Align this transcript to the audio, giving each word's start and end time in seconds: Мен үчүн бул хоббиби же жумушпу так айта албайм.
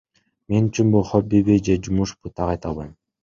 Мен 0.53 0.69
үчүн 0.69 0.93
бул 0.95 1.05
хоббиби 1.09 1.59
же 1.69 1.77
жумушпу 1.89 2.33
так 2.39 2.53
айта 2.57 2.73
албайм. 2.73 2.91